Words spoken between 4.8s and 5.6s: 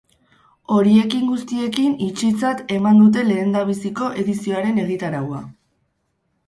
egitaraua.